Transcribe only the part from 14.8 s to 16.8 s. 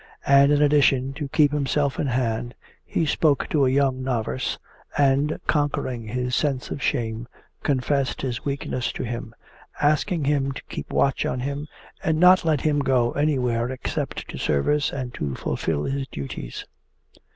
and to fulfil his duties.